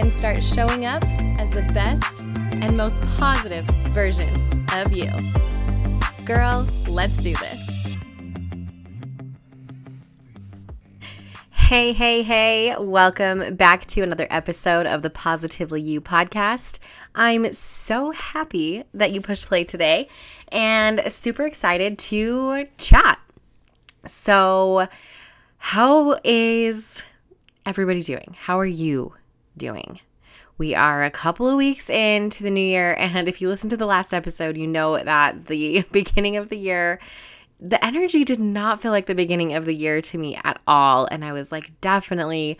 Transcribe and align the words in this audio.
and 0.00 0.10
start 0.10 0.42
showing 0.42 0.86
up 0.86 1.04
as 1.38 1.50
the 1.50 1.60
best 1.74 2.22
and 2.22 2.74
most 2.74 3.02
positive 3.18 3.66
version 3.90 4.32
of 4.72 4.90
you. 4.94 5.10
Girl, 6.24 6.66
let's 6.88 7.20
do 7.20 7.34
this. 7.34 7.98
Hey, 11.50 11.92
hey, 11.92 12.22
hey, 12.22 12.74
welcome 12.78 13.56
back 13.56 13.84
to 13.88 14.00
another 14.00 14.26
episode 14.30 14.86
of 14.86 15.02
the 15.02 15.10
Positively 15.10 15.82
You 15.82 16.00
podcast. 16.00 16.78
I'm 17.14 17.52
so 17.52 18.10
happy 18.10 18.84
that 18.94 19.12
you 19.12 19.20
pushed 19.20 19.46
play 19.46 19.64
today 19.64 20.08
and 20.48 21.00
super 21.12 21.44
excited 21.44 21.98
to 21.98 22.66
chat. 22.78 23.20
So, 24.06 24.88
how 25.58 26.18
is 26.24 27.04
everybody 27.66 28.02
doing? 28.02 28.34
How 28.38 28.58
are 28.58 28.64
you 28.64 29.12
doing? 29.60 30.00
We 30.58 30.74
are 30.74 31.04
a 31.04 31.10
couple 31.10 31.48
of 31.48 31.56
weeks 31.56 31.88
into 31.88 32.42
the 32.42 32.50
new 32.50 32.60
year, 32.60 32.94
and 32.98 33.28
if 33.28 33.40
you 33.40 33.48
listen 33.48 33.70
to 33.70 33.76
the 33.76 33.86
last 33.86 34.12
episode, 34.12 34.56
you 34.56 34.66
know 34.66 34.98
that 34.98 35.46
the 35.46 35.84
beginning 35.92 36.36
of 36.36 36.48
the 36.48 36.58
year, 36.58 36.98
the 37.60 37.82
energy 37.84 38.24
did 38.24 38.40
not 38.40 38.82
feel 38.82 38.90
like 38.90 39.06
the 39.06 39.14
beginning 39.14 39.54
of 39.54 39.64
the 39.64 39.74
year 39.74 40.02
to 40.02 40.18
me 40.18 40.38
at 40.42 40.60
all. 40.66 41.06
And 41.10 41.24
I 41.24 41.32
was 41.32 41.52
like, 41.52 41.80
definitely. 41.80 42.58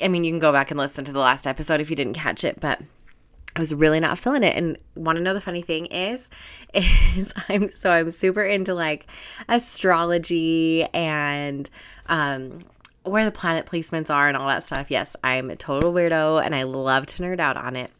I 0.00 0.08
mean, 0.08 0.24
you 0.24 0.32
can 0.32 0.40
go 0.40 0.52
back 0.52 0.70
and 0.70 0.78
listen 0.78 1.04
to 1.04 1.12
the 1.12 1.20
last 1.20 1.46
episode 1.46 1.80
if 1.80 1.90
you 1.90 1.96
didn't 1.96 2.14
catch 2.14 2.42
it, 2.42 2.58
but 2.58 2.80
I 3.56 3.60
was 3.60 3.72
really 3.72 4.00
not 4.00 4.18
feeling 4.18 4.42
it. 4.42 4.56
And 4.56 4.76
want 4.96 5.16
to 5.16 5.22
know 5.22 5.34
the 5.34 5.40
funny 5.40 5.62
thing 5.62 5.86
is, 5.86 6.30
is 6.74 7.32
I'm 7.48 7.68
so 7.68 7.90
I'm 7.90 8.10
super 8.10 8.42
into 8.42 8.74
like 8.74 9.06
astrology 9.48 10.84
and 10.92 11.68
um 12.06 12.64
where 13.04 13.24
the 13.24 13.30
planet 13.30 13.66
placements 13.66 14.10
are 14.10 14.28
and 14.28 14.36
all 14.36 14.48
that 14.48 14.64
stuff. 14.64 14.90
Yes, 14.90 15.14
I'm 15.22 15.50
a 15.50 15.56
total 15.56 15.92
weirdo 15.92 16.44
and 16.44 16.54
I 16.54 16.64
love 16.64 17.06
to 17.06 17.22
nerd 17.22 17.38
out 17.38 17.56
on 17.56 17.76
it. 17.76 17.90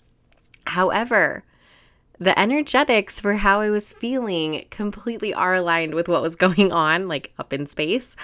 However, 0.66 1.44
the 2.18 2.38
energetics 2.38 3.20
for 3.20 3.34
how 3.34 3.60
I 3.60 3.70
was 3.70 3.92
feeling 3.92 4.64
completely 4.70 5.34
are 5.34 5.54
aligned 5.54 5.94
with 5.94 6.08
what 6.08 6.22
was 6.22 6.36
going 6.46 6.72
on, 6.72 7.06
like 7.06 7.32
up 7.38 7.52
in 7.52 7.66
space. 7.66 8.16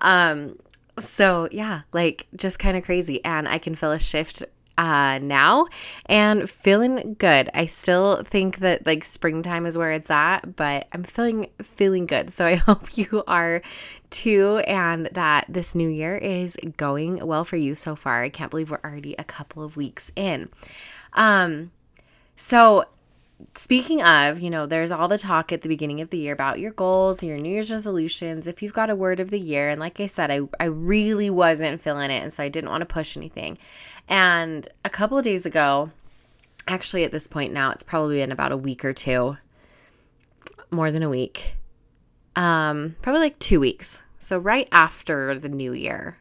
Um, 0.00 0.58
so 0.98 1.48
yeah, 1.50 1.82
like 1.92 2.26
just 2.34 2.58
kind 2.58 2.76
of 2.76 2.84
crazy. 2.84 3.24
And 3.24 3.48
I 3.48 3.58
can 3.58 3.74
feel 3.74 3.92
a 3.92 3.98
shift 3.98 4.44
uh, 4.78 5.18
now 5.20 5.66
and 6.06 6.48
feeling 6.48 7.16
good. 7.18 7.50
I 7.52 7.66
still 7.66 8.22
think 8.22 8.58
that 8.58 8.86
like 8.86 9.04
springtime 9.04 9.66
is 9.66 9.76
where 9.76 9.90
it's 9.90 10.10
at, 10.10 10.54
but 10.56 10.86
I'm 10.92 11.02
feeling 11.02 11.48
feeling 11.60 12.06
good. 12.06 12.30
So 12.30 12.46
I 12.46 12.54
hope 12.68 12.96
you 12.96 13.24
are 13.26 13.60
too 14.10 14.62
and 14.66 15.06
that 15.12 15.44
this 15.48 15.74
new 15.74 15.88
year 15.88 16.16
is 16.16 16.56
going 16.76 17.26
well 17.26 17.44
for 17.44 17.56
you 17.56 17.74
so 17.74 17.96
far. 17.96 18.22
I 18.22 18.30
can't 18.30 18.50
believe 18.50 18.70
we're 18.70 18.80
already 18.84 19.14
a 19.18 19.24
couple 19.24 19.62
of 19.62 19.76
weeks 19.76 20.10
in. 20.16 20.48
Um 21.12 21.72
so 22.36 22.84
speaking 23.54 24.02
of, 24.02 24.40
you 24.40 24.50
know, 24.50 24.66
there's 24.66 24.90
all 24.90 25.08
the 25.08 25.18
talk 25.18 25.52
at 25.52 25.62
the 25.62 25.68
beginning 25.68 26.00
of 26.00 26.10
the 26.10 26.18
year 26.18 26.32
about 26.32 26.58
your 26.58 26.72
goals, 26.72 27.22
your 27.22 27.38
New 27.38 27.50
Year's 27.50 27.70
resolutions. 27.70 28.46
If 28.46 28.62
you've 28.62 28.72
got 28.72 28.90
a 28.90 28.96
word 28.96 29.20
of 29.20 29.30
the 29.30 29.40
year, 29.40 29.68
and 29.70 29.78
like 29.78 30.00
I 30.00 30.06
said, 30.06 30.30
I, 30.30 30.40
I 30.58 30.64
really 30.64 31.30
wasn't 31.30 31.80
feeling 31.80 32.10
it, 32.10 32.22
and 32.22 32.32
so 32.32 32.42
I 32.42 32.48
didn't 32.48 32.70
want 32.70 32.82
to 32.82 32.86
push 32.86 33.16
anything. 33.16 33.58
And 34.08 34.68
a 34.84 34.90
couple 34.90 35.18
of 35.18 35.24
days 35.24 35.46
ago, 35.46 35.90
actually 36.66 37.04
at 37.04 37.12
this 37.12 37.26
point 37.26 37.52
now, 37.52 37.70
it's 37.70 37.82
probably 37.82 38.16
been 38.16 38.32
about 38.32 38.52
a 38.52 38.56
week 38.56 38.84
or 38.84 38.92
two, 38.92 39.36
more 40.70 40.90
than 40.90 41.02
a 41.02 41.10
week, 41.10 41.56
um, 42.36 42.96
probably 43.02 43.20
like 43.20 43.38
two 43.38 43.60
weeks. 43.60 44.02
So 44.18 44.38
right 44.38 44.68
after 44.72 45.38
the 45.38 45.48
new 45.48 45.72
year, 45.72 46.18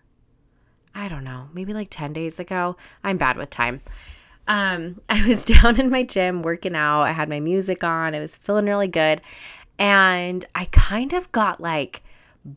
I 0.93 1.09
don't 1.09 1.23
know, 1.23 1.49
maybe 1.53 1.73
like 1.73 1.89
10 1.89 2.13
days 2.13 2.39
ago. 2.39 2.75
I'm 3.03 3.17
bad 3.17 3.37
with 3.37 3.49
time. 3.49 3.81
Um, 4.47 5.01
I 5.09 5.27
was 5.27 5.45
down 5.45 5.79
in 5.79 5.89
my 5.89 6.03
gym 6.03 6.41
working 6.41 6.75
out. 6.75 7.01
I 7.01 7.11
had 7.11 7.29
my 7.29 7.39
music 7.39 7.83
on. 7.83 8.15
I 8.15 8.19
was 8.19 8.35
feeling 8.35 8.65
really 8.65 8.87
good. 8.87 9.21
And 9.79 10.45
I 10.55 10.65
kind 10.71 11.13
of 11.13 11.31
got 11.31 11.61
like 11.61 12.01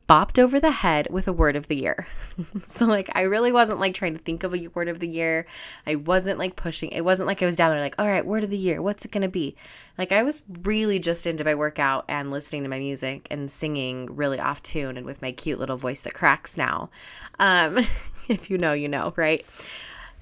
bopped 0.09 0.39
over 0.39 0.61
the 0.61 0.71
head 0.71 1.09
with 1.11 1.27
a 1.27 1.33
word 1.33 1.56
of 1.56 1.67
the 1.67 1.77
year. 1.77 2.06
so 2.67 2.87
like 2.87 3.11
I 3.15 3.23
really 3.23 3.51
wasn't 3.51 3.81
like 3.81 3.95
trying 3.95 4.17
to 4.17 4.23
think 4.23 4.45
of 4.45 4.55
a 4.55 4.69
word 4.69 4.89
of 4.89 5.01
the 5.01 5.09
year. 5.09 5.47
I 5.87 5.97
wasn't 5.97 6.39
like 6.39 6.56
pushing. 6.56 6.91
It 6.91 7.05
wasn't 7.05 7.27
like 7.27 7.43
I 7.43 7.47
was 7.47 7.56
down 7.56 7.73
there 7.73 7.81
like, 7.81 7.97
"All 7.99 8.07
right, 8.07 8.25
word 8.25 8.45
of 8.45 8.51
the 8.51 8.57
year. 8.57 8.81
What's 8.81 9.05
it 9.05 9.11
going 9.11 9.22
to 9.22 9.28
be?" 9.28 9.57
Like 9.99 10.12
I 10.12 10.22
was 10.22 10.43
really 10.62 10.99
just 10.99 11.27
into 11.27 11.45
my 11.45 11.55
workout 11.55 12.05
and 12.09 12.31
listening 12.31 12.62
to 12.62 12.69
my 12.69 12.78
music 12.78 13.27
and 13.31 13.51
singing 13.51 14.15
really 14.15 14.39
off 14.39 14.62
tune 14.62 14.97
and 14.97 15.07
with 15.07 15.22
my 15.22 15.33
cute 15.33 15.59
little 15.59 15.77
voice 15.77 16.03
that 16.03 16.15
cracks 16.15 16.57
now. 16.57 16.91
Um 17.39 17.78
if 18.28 18.49
you 18.49 18.59
know, 18.59 18.72
you 18.72 18.89
know, 18.89 19.12
right? 19.17 19.45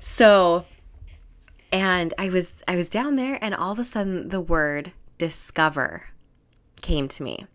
So 0.00 0.64
and 1.72 2.14
I 2.18 2.28
was 2.28 2.62
I 2.66 2.76
was 2.76 2.90
down 2.90 3.14
there 3.16 3.38
and 3.40 3.54
all 3.54 3.72
of 3.72 3.78
a 3.78 3.84
sudden 3.84 4.28
the 4.28 4.40
word 4.40 4.92
discover 5.18 6.04
came 6.80 7.08
to 7.08 7.22
me. 7.22 7.46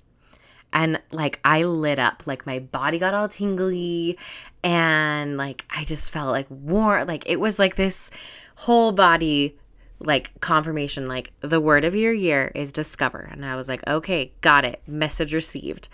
And 0.71 1.01
like 1.11 1.39
I 1.45 1.63
lit 1.63 1.99
up 1.99 2.23
like 2.25 2.45
my 2.45 2.59
body 2.59 2.97
got 2.99 3.13
all 3.13 3.27
tingly 3.27 4.17
and 4.63 5.37
like 5.37 5.65
I 5.75 5.83
just 5.83 6.11
felt 6.11 6.31
like 6.31 6.47
warm 6.49 7.07
like 7.07 7.29
it 7.29 7.39
was 7.39 7.59
like 7.59 7.75
this 7.75 8.09
whole 8.55 8.91
body 8.91 9.57
like 9.99 10.31
confirmation 10.41 11.05
like 11.05 11.31
the 11.41 11.61
word 11.61 11.85
of 11.85 11.95
your 11.95 12.13
year 12.13 12.51
is 12.55 12.73
discover. 12.73 13.29
And 13.31 13.45
I 13.45 13.55
was 13.55 13.67
like 13.67 13.85
okay 13.87 14.33
got 14.41 14.65
it. 14.65 14.81
Message 14.87 15.33
received 15.33 15.89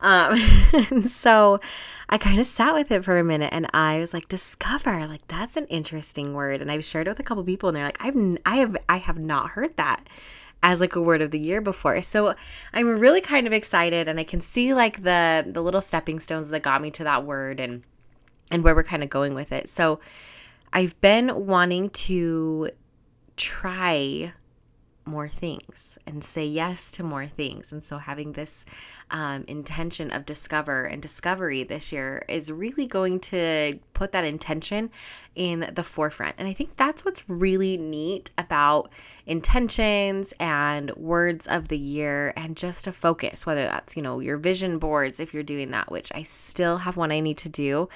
um 0.00 0.38
and 0.90 1.06
so 1.06 1.60
I 2.08 2.18
kind 2.18 2.40
of 2.40 2.46
sat 2.46 2.74
with 2.74 2.90
it 2.90 3.04
for 3.04 3.18
a 3.18 3.24
minute 3.24 3.50
and 3.52 3.68
I 3.72 4.00
was 4.00 4.12
like 4.12 4.28
discover 4.28 5.06
like 5.06 5.26
that's 5.28 5.56
an 5.56 5.66
interesting 5.66 6.34
word 6.34 6.60
and 6.60 6.70
I've 6.70 6.84
shared 6.84 7.06
it 7.06 7.10
with 7.10 7.20
a 7.20 7.24
couple 7.24 7.44
people 7.44 7.68
and 7.68 7.76
they're 7.76 7.84
like 7.84 8.04
I've 8.04 8.16
I 8.44 8.56
have 8.56 8.76
I 8.88 8.96
have 8.96 9.18
not 9.18 9.50
heard 9.50 9.76
that 9.76 10.04
as 10.62 10.80
like 10.80 10.94
a 10.96 11.00
word 11.00 11.22
of 11.22 11.30
the 11.30 11.38
year 11.38 11.60
before. 11.60 12.02
So 12.02 12.34
I'm 12.72 12.98
really 12.98 13.20
kind 13.20 13.46
of 13.46 13.52
excited 13.52 14.08
and 14.08 14.20
I 14.20 14.24
can 14.24 14.40
see 14.40 14.74
like 14.74 15.02
the 15.02 15.44
the 15.46 15.62
little 15.62 15.80
stepping 15.80 16.20
stones 16.20 16.50
that 16.50 16.62
got 16.62 16.82
me 16.82 16.90
to 16.92 17.04
that 17.04 17.24
word 17.24 17.60
and 17.60 17.82
and 18.50 18.64
where 18.64 18.74
we're 18.74 18.82
kind 18.82 19.02
of 19.02 19.10
going 19.10 19.34
with 19.34 19.52
it. 19.52 19.68
So 19.68 20.00
I've 20.72 21.00
been 21.00 21.46
wanting 21.46 21.90
to 21.90 22.70
try 23.36 24.32
more 25.10 25.28
things 25.28 25.98
and 26.06 26.22
say 26.22 26.46
yes 26.46 26.92
to 26.92 27.02
more 27.02 27.26
things. 27.26 27.72
And 27.72 27.82
so, 27.82 27.98
having 27.98 28.32
this 28.32 28.64
um, 29.10 29.44
intention 29.48 30.10
of 30.12 30.24
discover 30.24 30.84
and 30.84 31.02
discovery 31.02 31.64
this 31.64 31.92
year 31.92 32.24
is 32.28 32.52
really 32.52 32.86
going 32.86 33.18
to 33.20 33.78
put 33.92 34.12
that 34.12 34.24
intention 34.24 34.90
in 35.34 35.70
the 35.74 35.82
forefront. 35.82 36.36
And 36.38 36.46
I 36.46 36.52
think 36.52 36.76
that's 36.76 37.04
what's 37.04 37.28
really 37.28 37.76
neat 37.76 38.30
about 38.38 38.90
intentions 39.26 40.32
and 40.38 40.90
words 40.96 41.46
of 41.46 41.68
the 41.68 41.78
year 41.78 42.32
and 42.36 42.56
just 42.56 42.86
a 42.86 42.92
focus, 42.92 43.44
whether 43.44 43.64
that's, 43.64 43.96
you 43.96 44.02
know, 44.02 44.20
your 44.20 44.38
vision 44.38 44.78
boards, 44.78 45.20
if 45.20 45.34
you're 45.34 45.42
doing 45.42 45.72
that, 45.72 45.90
which 45.90 46.10
I 46.14 46.22
still 46.22 46.78
have 46.78 46.96
one 46.96 47.12
I 47.12 47.20
need 47.20 47.38
to 47.38 47.48
do. 47.48 47.88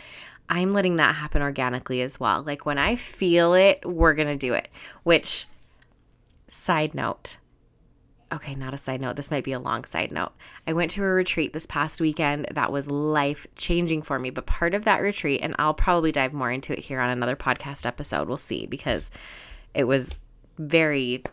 I'm 0.49 0.73
letting 0.73 0.97
that 0.97 1.15
happen 1.15 1.41
organically 1.41 2.03
as 2.03 2.21
well. 2.21 2.43
Like 2.43 2.67
when 2.67 2.77
I 2.77 2.97
feel 2.97 3.55
it, 3.55 3.85
we're 3.87 4.15
going 4.15 4.29
to 4.29 4.37
do 4.37 4.53
it, 4.53 4.69
which 5.03 5.47
Side 6.57 6.95
note. 6.95 7.39
Okay, 8.33 8.55
not 8.55 8.73
a 8.73 8.79
side 8.79 9.01
note. 9.01 9.17
This 9.17 9.33
might 9.33 9.43
be 9.43 9.51
a 9.51 9.59
long 9.59 9.85
side 9.85 10.13
note. 10.13 10.31
I 10.69 10.73
went 10.73 10.93
to 10.93 11.03
a 11.03 11.07
retreat 11.07 11.53
this 11.53 11.67
past 11.67 12.01
weekend 12.01 12.47
that 12.53 12.71
was 12.71 12.89
life 12.89 13.45
changing 13.57 14.03
for 14.03 14.21
me. 14.21 14.31
But 14.31 14.47
part 14.47 14.73
of 14.73 14.85
that 14.85 15.03
retreat, 15.03 15.41
and 15.43 15.57
I'll 15.59 15.75
probably 15.75 16.13
dive 16.13 16.33
more 16.33 16.53
into 16.53 16.73
it 16.73 16.79
here 16.79 17.01
on 17.01 17.11
another 17.11 17.35
podcast 17.35 17.85
episode, 17.85 18.29
we'll 18.29 18.37
see, 18.37 18.67
because 18.67 19.11
it 19.75 19.89
was 19.89 20.21
very 20.57 21.25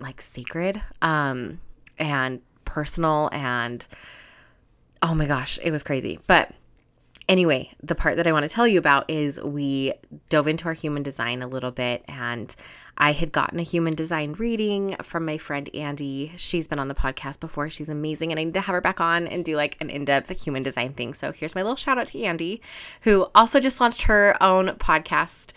like 0.00 0.20
sacred 0.20 0.82
um, 1.00 1.60
and 1.96 2.40
personal. 2.64 3.30
And 3.32 3.86
oh 5.02 5.14
my 5.14 5.26
gosh, 5.26 5.60
it 5.62 5.70
was 5.70 5.84
crazy. 5.84 6.18
But 6.26 6.52
anyway, 7.28 7.70
the 7.82 7.94
part 7.94 8.16
that 8.16 8.26
I 8.26 8.32
want 8.32 8.44
to 8.44 8.48
tell 8.48 8.66
you 8.66 8.78
about 8.78 9.10
is 9.10 9.40
we 9.40 9.92
dove 10.28 10.48
into 10.48 10.66
our 10.66 10.72
human 10.72 11.02
design 11.02 11.42
a 11.42 11.46
little 11.46 11.70
bit 11.70 12.04
and 12.08 12.54
I 12.96 13.12
had 13.12 13.32
gotten 13.32 13.58
a 13.58 13.64
human 13.64 13.94
design 13.94 14.34
reading 14.34 14.96
from 15.02 15.24
my 15.24 15.38
friend 15.38 15.68
Andy. 15.74 16.32
She's 16.36 16.68
been 16.68 16.78
on 16.78 16.88
the 16.88 16.94
podcast 16.94 17.40
before. 17.40 17.68
She's 17.68 17.88
amazing. 17.88 18.30
And 18.30 18.38
I 18.38 18.44
need 18.44 18.54
to 18.54 18.60
have 18.60 18.74
her 18.74 18.80
back 18.80 19.00
on 19.00 19.26
and 19.26 19.44
do 19.44 19.56
like 19.56 19.76
an 19.80 19.90
in 19.90 20.04
depth 20.04 20.30
human 20.44 20.62
design 20.62 20.92
thing. 20.92 21.14
So 21.14 21.32
here's 21.32 21.54
my 21.54 21.62
little 21.62 21.76
shout 21.76 21.98
out 21.98 22.06
to 22.08 22.22
Andy, 22.22 22.62
who 23.02 23.26
also 23.34 23.58
just 23.58 23.80
launched 23.80 24.02
her 24.02 24.40
own 24.40 24.68
podcast 24.76 25.52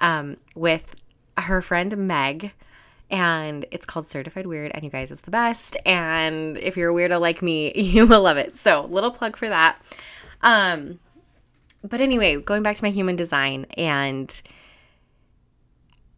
um, 0.00 0.36
with 0.54 0.94
her 1.38 1.62
friend 1.62 1.96
Meg 1.96 2.52
and 3.10 3.66
it's 3.70 3.84
called 3.84 4.08
Certified 4.08 4.46
Weird. 4.46 4.72
And 4.74 4.84
you 4.84 4.90
guys, 4.90 5.10
it's 5.10 5.20
the 5.20 5.30
best. 5.30 5.76
And 5.84 6.56
if 6.58 6.76
you're 6.78 6.90
a 6.90 6.94
weirdo 6.94 7.20
like 7.20 7.42
me, 7.42 7.72
you 7.76 8.06
will 8.06 8.22
love 8.22 8.38
it. 8.38 8.54
So, 8.54 8.86
little 8.86 9.10
plug 9.10 9.36
for 9.36 9.48
that. 9.48 9.80
Um, 10.40 10.98
but 11.82 12.00
anyway, 12.00 12.36
going 12.40 12.62
back 12.62 12.76
to 12.76 12.84
my 12.84 12.90
human 12.90 13.16
design, 13.16 13.66
and 13.76 14.42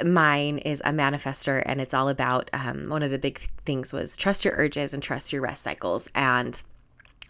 mine 0.04 0.58
is 0.58 0.80
a 0.84 0.90
manifester, 0.90 1.62
and 1.64 1.80
it's 1.80 1.94
all 1.94 2.08
about 2.08 2.50
um, 2.52 2.88
one 2.88 3.02
of 3.02 3.10
the 3.10 3.18
big 3.18 3.38
things 3.64 3.92
was 3.92 4.16
trust 4.16 4.44
your 4.44 4.54
urges 4.56 4.92
and 4.94 5.02
trust 5.02 5.32
your 5.32 5.42
rest 5.42 5.62
cycles. 5.62 6.08
And 6.14 6.62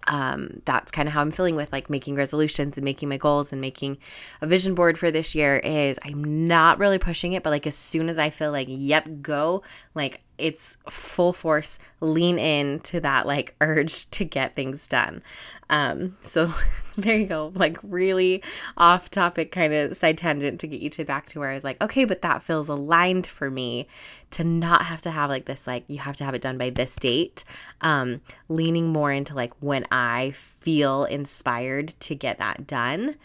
um, 0.06 0.62
that's 0.64 0.90
kind 0.90 1.08
of 1.08 1.14
how 1.14 1.20
I'm 1.20 1.30
feeling 1.30 1.56
with 1.56 1.72
like 1.72 1.88
making 1.88 2.16
resolutions 2.16 2.76
and 2.76 2.84
making 2.84 3.08
my 3.08 3.16
goals 3.16 3.52
and 3.52 3.60
making 3.60 3.98
a 4.40 4.46
vision 4.46 4.74
board 4.74 4.98
for 4.98 5.10
this 5.10 5.34
year 5.34 5.56
is 5.56 5.98
I'm 6.04 6.44
not 6.44 6.78
really 6.78 6.98
pushing 6.98 7.32
it, 7.32 7.42
but 7.42 7.50
like 7.50 7.66
as 7.66 7.74
soon 7.74 8.08
as 8.08 8.18
I 8.18 8.30
feel 8.30 8.52
like, 8.52 8.68
yep, 8.70 9.08
go, 9.22 9.62
like 9.94 10.20
it's 10.38 10.76
full 10.88 11.32
force 11.32 11.78
lean 12.00 12.38
in 12.38 12.80
to 12.80 13.00
that 13.00 13.26
like 13.26 13.54
urge 13.60 14.08
to 14.10 14.24
get 14.24 14.54
things 14.54 14.88
done. 14.88 15.22
Um 15.70 16.16
so 16.20 16.52
there 16.96 17.18
you 17.18 17.26
go 17.26 17.52
like 17.54 17.78
really 17.82 18.42
off 18.76 19.10
topic 19.10 19.50
kind 19.50 19.72
of 19.72 19.96
side 19.96 20.18
tangent 20.18 20.60
to 20.60 20.66
get 20.66 20.80
you 20.80 20.90
to 20.90 21.04
back 21.04 21.26
to 21.26 21.40
where 21.40 21.50
i 21.50 21.54
was 21.54 21.64
like 21.64 21.82
okay 21.82 22.04
but 22.04 22.22
that 22.22 22.40
feels 22.40 22.68
aligned 22.68 23.26
for 23.26 23.50
me 23.50 23.88
to 24.30 24.44
not 24.44 24.84
have 24.84 25.00
to 25.02 25.10
have 25.10 25.28
like 25.28 25.46
this 25.46 25.66
like 25.66 25.84
you 25.88 25.98
have 25.98 26.14
to 26.14 26.24
have 26.24 26.34
it 26.34 26.42
done 26.42 26.58
by 26.58 26.70
this 26.70 26.96
date. 26.96 27.44
Um 27.80 28.20
leaning 28.48 28.92
more 28.92 29.12
into 29.12 29.34
like 29.34 29.52
when 29.60 29.86
i 29.90 30.30
feel 30.32 31.04
inspired 31.04 31.88
to 32.00 32.14
get 32.14 32.38
that 32.38 32.66
done 32.66 33.16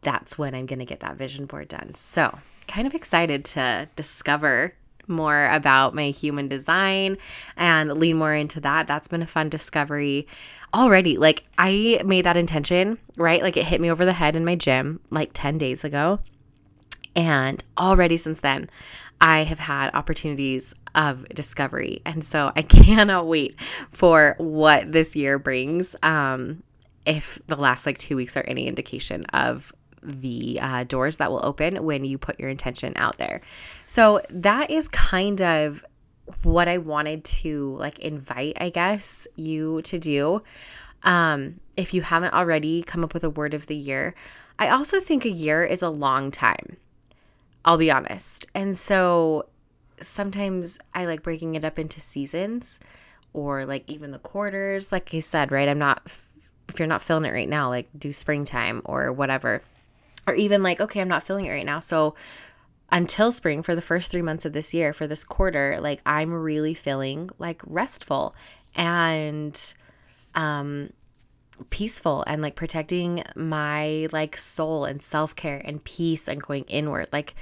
that's 0.00 0.38
when 0.38 0.54
i'm 0.54 0.66
going 0.66 0.78
to 0.78 0.84
get 0.84 1.00
that 1.00 1.16
vision 1.16 1.46
board 1.46 1.68
done. 1.68 1.94
So 1.94 2.38
kind 2.68 2.86
of 2.86 2.94
excited 2.94 3.44
to 3.46 3.88
discover 3.96 4.74
more 5.08 5.46
about 5.46 5.94
my 5.94 6.10
human 6.10 6.48
design 6.48 7.18
and 7.56 7.92
lean 7.98 8.16
more 8.16 8.34
into 8.34 8.60
that. 8.60 8.86
That's 8.86 9.08
been 9.08 9.22
a 9.22 9.26
fun 9.26 9.48
discovery 9.48 10.26
already. 10.74 11.16
Like, 11.18 11.44
I 11.56 12.00
made 12.04 12.24
that 12.24 12.36
intention, 12.36 12.98
right? 13.16 13.42
Like, 13.42 13.56
it 13.56 13.66
hit 13.66 13.80
me 13.80 13.90
over 13.90 14.04
the 14.04 14.12
head 14.12 14.36
in 14.36 14.44
my 14.44 14.54
gym 14.54 15.00
like 15.10 15.30
10 15.32 15.58
days 15.58 15.84
ago. 15.84 16.20
And 17.16 17.62
already 17.76 18.16
since 18.16 18.40
then, 18.40 18.70
I 19.20 19.40
have 19.40 19.58
had 19.58 19.90
opportunities 19.94 20.74
of 20.94 21.28
discovery. 21.30 22.00
And 22.04 22.24
so 22.24 22.52
I 22.54 22.62
cannot 22.62 23.26
wait 23.26 23.60
for 23.90 24.36
what 24.38 24.92
this 24.92 25.16
year 25.16 25.38
brings. 25.38 25.96
Um, 26.02 26.62
if 27.06 27.40
the 27.46 27.56
last 27.56 27.86
like 27.86 27.98
two 27.98 28.16
weeks 28.16 28.36
are 28.36 28.44
any 28.46 28.68
indication 28.68 29.24
of 29.26 29.72
the 30.08 30.58
uh, 30.60 30.84
doors 30.84 31.18
that 31.18 31.30
will 31.30 31.44
open 31.44 31.84
when 31.84 32.04
you 32.04 32.18
put 32.18 32.40
your 32.40 32.48
intention 32.48 32.92
out 32.96 33.18
there. 33.18 33.40
So 33.86 34.22
that 34.30 34.70
is 34.70 34.88
kind 34.88 35.40
of 35.40 35.84
what 36.42 36.68
I 36.68 36.78
wanted 36.78 37.24
to 37.24 37.76
like 37.76 37.98
invite, 38.00 38.56
I 38.60 38.70
guess, 38.70 39.26
you 39.36 39.82
to 39.82 39.98
do. 39.98 40.42
Um, 41.02 41.60
if 41.76 41.94
you 41.94 42.02
haven't 42.02 42.34
already 42.34 42.82
come 42.82 43.04
up 43.04 43.14
with 43.14 43.24
a 43.24 43.30
word 43.30 43.54
of 43.54 43.66
the 43.66 43.76
year, 43.76 44.14
I 44.58 44.68
also 44.68 45.00
think 45.00 45.24
a 45.24 45.30
year 45.30 45.64
is 45.64 45.82
a 45.82 45.90
long 45.90 46.30
time. 46.30 46.76
I'll 47.64 47.78
be 47.78 47.90
honest. 47.90 48.46
And 48.54 48.76
so 48.76 49.46
sometimes 50.00 50.78
I 50.94 51.06
like 51.06 51.22
breaking 51.22 51.54
it 51.54 51.64
up 51.64 51.78
into 51.78 52.00
seasons 52.00 52.80
or 53.32 53.64
like 53.64 53.88
even 53.90 54.10
the 54.10 54.18
quarters. 54.18 54.90
Like 54.90 55.14
I 55.14 55.20
said, 55.20 55.52
right? 55.52 55.68
I'm 55.68 55.78
not, 55.78 56.02
if 56.68 56.78
you're 56.78 56.88
not 56.88 57.02
feeling 57.02 57.24
it 57.24 57.32
right 57.32 57.48
now, 57.48 57.68
like 57.68 57.88
do 57.96 58.12
springtime 58.12 58.82
or 58.84 59.12
whatever 59.12 59.62
or 60.28 60.34
even 60.34 60.62
like, 60.62 60.80
okay, 60.80 61.00
I'm 61.00 61.08
not 61.08 61.22
feeling 61.22 61.46
it 61.46 61.50
right 61.50 61.64
now. 61.64 61.80
So 61.80 62.14
until 62.92 63.32
spring 63.32 63.62
for 63.62 63.74
the 63.74 63.82
first 63.82 64.10
three 64.10 64.22
months 64.22 64.44
of 64.44 64.52
this 64.52 64.74
year, 64.74 64.92
for 64.92 65.06
this 65.06 65.24
quarter, 65.24 65.78
like 65.80 66.02
I'm 66.04 66.32
really 66.32 66.74
feeling 66.74 67.30
like 67.38 67.62
restful 67.66 68.34
and 68.76 69.74
um 70.34 70.90
peaceful 71.70 72.22
and 72.26 72.40
like 72.40 72.54
protecting 72.54 73.24
my 73.34 74.06
like 74.12 74.36
soul 74.36 74.84
and 74.84 75.02
self-care 75.02 75.60
and 75.64 75.82
peace 75.82 76.28
and 76.28 76.42
going 76.42 76.64
inward. 76.64 77.08
Like 77.12 77.34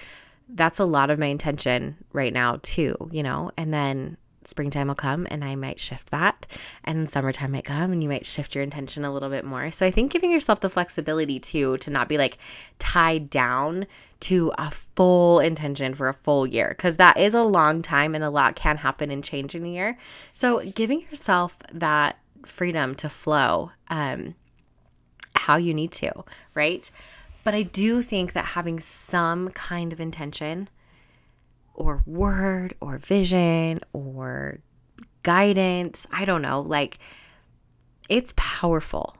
that's 0.48 0.78
a 0.78 0.84
lot 0.84 1.10
of 1.10 1.18
my 1.18 1.26
intention 1.26 1.96
right 2.12 2.32
now 2.32 2.60
too, 2.62 2.96
you 3.10 3.22
know? 3.22 3.50
And 3.56 3.74
then 3.74 4.16
springtime 4.48 4.88
will 4.88 4.94
come 4.94 5.26
and 5.30 5.44
I 5.44 5.54
might 5.54 5.80
shift 5.80 6.10
that. 6.10 6.46
And 6.84 7.10
summertime 7.10 7.52
might 7.52 7.64
come 7.64 7.92
and 7.92 8.02
you 8.02 8.08
might 8.08 8.26
shift 8.26 8.54
your 8.54 8.64
intention 8.64 9.04
a 9.04 9.12
little 9.12 9.28
bit 9.28 9.44
more. 9.44 9.70
So 9.70 9.86
I 9.86 9.90
think 9.90 10.12
giving 10.12 10.30
yourself 10.30 10.60
the 10.60 10.68
flexibility 10.68 11.38
too 11.38 11.78
to 11.78 11.90
not 11.90 12.08
be 12.08 12.18
like 12.18 12.38
tied 12.78 13.30
down 13.30 13.86
to 14.20 14.52
a 14.58 14.70
full 14.70 15.40
intention 15.40 15.94
for 15.94 16.08
a 16.08 16.14
full 16.14 16.46
year 16.46 16.68
because 16.68 16.96
that 16.96 17.18
is 17.18 17.34
a 17.34 17.42
long 17.42 17.82
time 17.82 18.14
and 18.14 18.24
a 18.24 18.30
lot 18.30 18.56
can 18.56 18.78
happen 18.78 19.10
and 19.10 19.22
change 19.22 19.54
in 19.54 19.64
a 19.64 19.68
year. 19.68 19.98
So 20.32 20.60
giving 20.60 21.02
yourself 21.02 21.58
that 21.72 22.18
freedom 22.44 22.94
to 22.96 23.08
flow 23.08 23.72
um, 23.88 24.34
how 25.34 25.56
you 25.56 25.74
need 25.74 25.92
to, 25.92 26.24
right? 26.54 26.90
But 27.44 27.54
I 27.54 27.62
do 27.62 28.02
think 28.02 28.32
that 28.32 28.44
having 28.46 28.80
some 28.80 29.50
kind 29.50 29.92
of 29.92 30.00
intention 30.00 30.68
or 31.76 32.02
word 32.06 32.74
or 32.80 32.98
vision 32.98 33.80
or 33.92 34.58
guidance. 35.22 36.06
I 36.12 36.24
don't 36.24 36.42
know. 36.42 36.60
Like, 36.60 36.98
it's 38.08 38.32
powerful. 38.36 39.16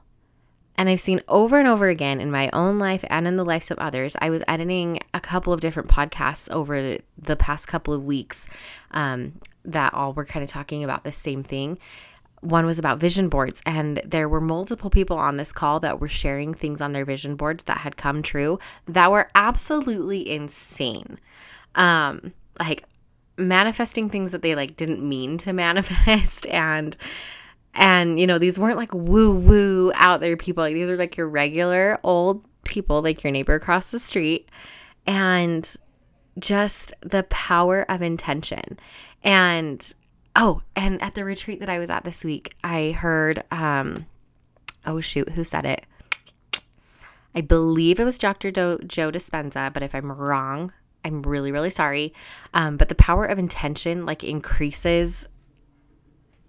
And 0.75 0.89
I've 0.89 0.99
seen 0.99 1.21
over 1.27 1.57
and 1.57 1.67
over 1.67 1.87
again 1.87 2.19
in 2.19 2.29
my 2.29 2.49
own 2.53 2.77
life 2.77 3.03
and 3.09 3.27
in 3.27 3.35
the 3.35 3.45
lives 3.45 3.71
of 3.71 3.79
others. 3.79 4.15
I 4.21 4.29
was 4.29 4.43
editing 4.47 4.99
a 5.13 5.19
couple 5.19 5.51
of 5.51 5.59
different 5.59 5.89
podcasts 5.89 6.51
over 6.51 6.97
the 7.17 7.35
past 7.35 7.67
couple 7.67 7.93
of 7.93 8.05
weeks 8.05 8.47
um, 8.91 9.39
that 9.65 9.93
all 9.93 10.13
were 10.13 10.25
kind 10.25 10.43
of 10.43 10.49
talking 10.49 10.83
about 10.83 11.03
the 11.03 11.11
same 11.11 11.41
thing. 11.41 11.79
One 12.41 12.67
was 12.67 12.77
about 12.77 12.99
vision 12.99 13.29
boards, 13.29 13.63
and 13.65 13.99
there 14.05 14.29
were 14.29 14.39
multiple 14.39 14.91
people 14.91 15.17
on 15.17 15.37
this 15.37 15.51
call 15.51 15.79
that 15.79 15.99
were 15.99 16.07
sharing 16.07 16.53
things 16.53 16.81
on 16.81 16.91
their 16.91 17.03
vision 17.03 17.35
boards 17.35 17.63
that 17.63 17.79
had 17.79 17.97
come 17.97 18.21
true 18.21 18.59
that 18.85 19.11
were 19.11 19.29
absolutely 19.33 20.29
insane. 20.29 21.19
Um, 21.73 22.33
like 22.59 22.83
manifesting 23.37 24.09
things 24.09 24.31
that 24.31 24.41
they 24.41 24.55
like 24.55 24.75
didn't 24.75 25.07
mean 25.07 25.37
to 25.39 25.53
manifest 25.65 26.47
and 26.47 26.95
and 27.73 28.19
you 28.19 28.25
know 28.25 28.37
these 28.39 28.57
weren't 28.57 28.77
like 28.77 28.93
woo 28.93 29.33
woo 29.33 29.91
out 29.95 30.19
there 30.19 30.37
people. 30.37 30.63
Like 30.63 30.73
these 30.73 30.89
are 30.89 30.97
like 30.97 31.17
your 31.17 31.27
regular 31.27 31.99
old 32.03 32.45
people 32.63 33.01
like 33.01 33.23
your 33.23 33.31
neighbor 33.31 33.55
across 33.55 33.91
the 33.91 33.99
street 33.99 34.49
and 35.05 35.75
just 36.37 36.93
the 37.01 37.23
power 37.23 37.85
of 37.89 38.01
intention. 38.01 38.79
And 39.23 39.93
oh 40.37 40.61
and 40.75 41.01
at 41.01 41.15
the 41.15 41.25
retreat 41.25 41.59
that 41.59 41.67
i 41.67 41.79
was 41.79 41.89
at 41.89 42.05
this 42.05 42.23
week 42.23 42.53
i 42.63 42.91
heard 42.91 43.43
um 43.51 44.05
oh 44.85 45.01
shoot 45.01 45.29
who 45.29 45.43
said 45.43 45.65
it? 45.65 45.85
I 47.35 47.41
believe 47.41 47.99
it 47.99 48.05
was 48.05 48.17
dr 48.17 48.49
Do- 48.51 48.79
joe 48.85 49.11
dispenza 49.11 49.73
but 49.73 49.83
if 49.83 49.93
i'm 49.93 50.11
wrong 50.11 50.71
I'm 51.07 51.21
really, 51.23 51.51
really 51.51 51.69
sorry. 51.69 52.13
Um, 52.53 52.77
but 52.77 52.89
the 52.89 52.95
power 52.95 53.25
of 53.25 53.39
intention 53.39 54.05
like 54.05 54.23
increases 54.23 55.27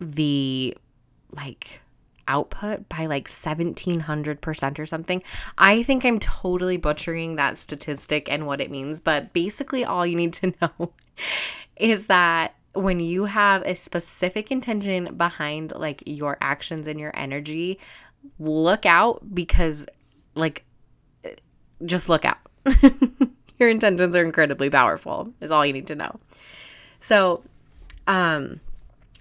the 0.01 0.77
like 1.33 1.81
output 2.27 2.89
by 2.89 3.07
like 3.07 3.27
1700% 3.29 4.79
or 4.79 4.87
something. 4.87 5.23
I 5.57 5.83
think 5.83 6.05
I'm 6.05 6.19
totally 6.19 6.77
butchering 6.77 7.37
that 7.37 7.59
statistic 7.59 8.31
and 8.31 8.47
what 8.47 8.61
it 8.61 8.71
means, 8.71 9.01
but 9.01 9.33
basically, 9.33 9.85
all 9.85 10.07
you 10.07 10.17
need 10.17 10.35
to 10.35 10.53
know 10.63 10.93
is 11.77 12.07
that 12.09 12.55
when 12.75 13.01
you 13.01 13.25
have 13.25 13.63
a 13.63 13.75
specific 13.75 14.51
intention 14.53 15.17
behind 15.17 15.73
like 15.75 16.03
your 16.07 16.37
actions 16.41 16.87
and 16.87 17.01
your 17.01 17.13
energy, 17.15 17.79
look 18.39 18.85
out 18.85 19.35
because, 19.35 19.87
like, 20.35 20.65
just 21.85 22.09
look 22.09 22.25
out. 22.25 22.39
your 23.59 23.69
intentions 23.69 24.15
are 24.15 24.25
incredibly 24.25 24.71
powerful, 24.71 25.33
is 25.41 25.51
all 25.51 25.65
you 25.65 25.73
need 25.73 25.87
to 25.89 25.95
know. 25.95 26.19
So, 27.01 27.43
um, 28.07 28.61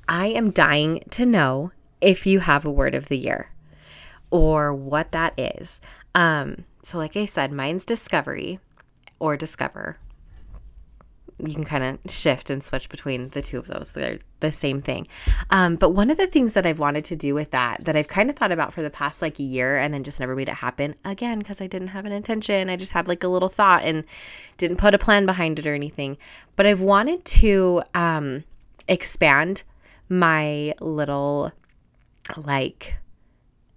I 0.08 0.27
am 0.27 0.51
dying 0.51 1.03
to 1.12 1.25
know 1.25 1.72
if 2.00 2.25
you 2.25 2.39
have 2.39 2.65
a 2.65 2.72
word 2.72 2.96
of 2.96 3.08
the 3.08 3.17
year 3.17 3.51
or 4.32 4.74
what 4.74 5.12
that 5.12 5.34
is. 5.38 5.82
Um, 6.15 6.65
so, 6.84 6.98
like 6.98 7.17
I 7.17 7.25
said, 7.25 7.51
mine's 7.51 7.86
discovery 7.86 8.60
or 9.20 9.36
discover 9.36 9.98
you 11.39 11.53
can 11.53 11.63
kind 11.63 11.84
of 11.84 12.12
shift 12.12 12.50
and 12.50 12.63
switch 12.63 12.89
between 12.89 13.29
the 13.29 13.41
two 13.41 13.60
of 13.60 13.67
those. 13.67 13.91
They're 13.91 14.20
the 14.39 14.51
same 14.51 14.82
thing. 14.82 15.08
Um, 15.51 15.75
but 15.75 15.91
one 15.91 16.10
of 16.10 16.17
the 16.17 16.25
things 16.25 16.53
that 16.53 16.65
I've 16.65 16.79
wanted 16.79 17.06
to 17.06 17.15
do 17.15 17.36
with 17.36 17.51
that, 17.51 17.84
that 17.86 17.96
I've 17.96 18.08
kind 18.08 18.29
of 18.29 18.36
thought 18.36 18.51
about 18.51 18.74
for 18.74 18.82
the 18.82 18.89
past 18.89 19.22
like 19.22 19.38
year 19.38 19.77
and 19.77 19.94
then 19.94 20.03
just 20.03 20.20
never 20.20 20.36
made 20.36 20.50
it 20.50 20.56
happen 20.56 20.96
again, 21.06 21.38
because 21.38 21.62
I 21.62 21.67
didn't 21.67 21.89
have 21.89 22.06
an 22.06 22.12
intention. 22.12 22.70
I 22.70 22.75
just 22.75 22.94
had 22.94 23.08
like 23.08 23.24
a 23.24 23.27
little 23.27 23.50
thought 23.50 23.84
and 23.84 24.03
didn't 24.58 24.77
put 24.77 24.96
a 24.96 24.98
plan 24.98 25.25
behind 25.27 25.60
it 25.60 25.67
or 25.67 25.75
anything. 25.75 26.17
But 26.56 26.65
I've 26.65 26.82
wanted 26.82 27.24
to 27.25 27.84
um, 27.94 28.44
expand 28.88 29.63
my 30.10 30.74
little 30.82 31.51
like 32.36 32.98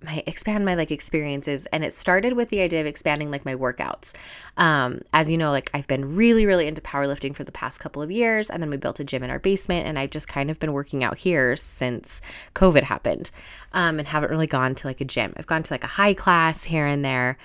my 0.03 0.23
expand 0.27 0.65
my 0.65 0.75
like 0.75 0.91
experiences 0.91 1.67
and 1.67 1.85
it 1.85 1.93
started 1.93 2.33
with 2.33 2.49
the 2.49 2.61
idea 2.61 2.81
of 2.81 2.87
expanding 2.87 3.31
like 3.31 3.45
my 3.45 3.55
workouts. 3.55 4.15
Um 4.57 5.03
as 5.13 5.31
you 5.31 5.37
know 5.37 5.51
like 5.51 5.71
i've 5.75 5.87
been 5.87 6.15
really 6.17 6.47
really 6.47 6.67
into 6.67 6.81
powerlifting 6.81 7.35
for 7.35 7.45
the 7.45 7.53
past 7.53 7.81
couple 7.81 8.03
of 8.03 8.11
years 8.11 8.51
and 8.51 8.63
then 8.63 8.71
we 8.71 8.77
built 8.77 9.01
a 9.01 9.05
gym 9.05 9.23
in 9.23 9.31
our 9.31 9.39
basement 9.39 9.87
and 9.87 9.99
i've 9.99 10.11
just 10.11 10.29
kind 10.29 10.51
of 10.51 10.59
been 10.59 10.73
working 10.73 11.05
out 11.05 11.19
here 11.19 11.57
since 11.57 12.21
covid 12.55 12.83
happened 12.83 13.31
um 13.73 13.99
and 13.99 14.09
haven't 14.09 14.31
really 14.31 14.47
gone 14.47 14.75
to 14.75 14.87
like 14.87 15.01
a 15.01 15.05
gym. 15.05 15.33
I've 15.37 15.47
gone 15.47 15.63
to 15.63 15.73
like 15.73 15.85
a 15.85 15.89
high 15.89 16.15
class 16.15 16.65
here 16.65 16.87
and 16.87 17.05
there 17.05 17.37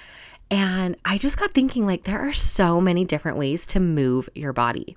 and 0.51 0.95
i 1.03 1.17
just 1.17 1.39
got 1.39 1.51
thinking 1.51 1.85
like 1.85 2.03
there 2.03 2.19
are 2.19 2.33
so 2.33 2.79
many 2.79 3.03
different 3.05 3.37
ways 3.37 3.67
to 3.67 3.79
move 3.79 4.29
your 4.35 4.53
body. 4.53 4.95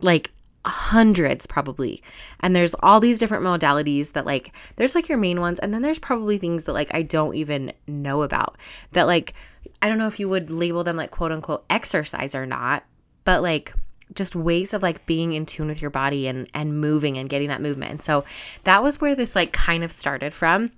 Like 0.00 0.30
hundreds 0.66 1.46
probably. 1.46 2.02
And 2.40 2.54
there's 2.54 2.74
all 2.80 3.00
these 3.00 3.18
different 3.18 3.44
modalities 3.44 4.12
that 4.12 4.26
like 4.26 4.52
there's 4.76 4.94
like 4.94 5.08
your 5.08 5.18
main 5.18 5.40
ones 5.40 5.58
and 5.58 5.72
then 5.72 5.82
there's 5.82 5.98
probably 5.98 6.38
things 6.38 6.64
that 6.64 6.72
like 6.72 6.92
i 6.94 7.02
don't 7.02 7.34
even 7.34 7.72
know 7.86 8.22
about 8.22 8.56
that 8.92 9.06
like 9.06 9.34
i 9.82 9.88
don't 9.88 9.98
know 9.98 10.06
if 10.06 10.20
you 10.20 10.28
would 10.28 10.50
label 10.50 10.84
them 10.84 10.96
like 10.96 11.10
quote 11.10 11.32
unquote 11.32 11.64
exercise 11.70 12.34
or 12.34 12.46
not 12.46 12.84
but 13.24 13.42
like 13.42 13.74
just 14.14 14.36
ways 14.36 14.72
of 14.72 14.82
like 14.82 15.04
being 15.06 15.32
in 15.32 15.46
tune 15.46 15.66
with 15.66 15.82
your 15.82 15.90
body 15.90 16.26
and 16.26 16.48
and 16.54 16.80
moving 16.80 17.18
and 17.18 17.28
getting 17.28 17.48
that 17.48 17.60
movement. 17.60 17.90
And 17.90 18.02
so 18.02 18.24
that 18.64 18.82
was 18.82 19.00
where 19.00 19.14
this 19.14 19.34
like 19.34 19.52
kind 19.52 19.82
of 19.82 19.90
started 19.90 20.32
from. 20.32 20.70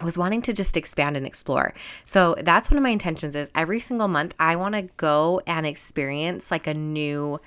I 0.00 0.04
was 0.04 0.18
wanting 0.18 0.42
to 0.42 0.52
just 0.52 0.76
expand 0.76 1.16
and 1.16 1.24
explore. 1.24 1.72
So 2.04 2.34
that's 2.42 2.70
one 2.70 2.76
of 2.76 2.82
my 2.82 2.90
intentions 2.90 3.34
is 3.34 3.50
every 3.54 3.78
single 3.78 4.08
month 4.08 4.34
I 4.38 4.56
want 4.56 4.74
to 4.74 4.82
go 4.96 5.40
and 5.46 5.64
experience 5.64 6.50
like 6.50 6.66
a 6.66 6.74
new 6.74 7.40